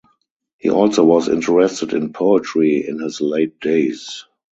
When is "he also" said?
0.57-1.03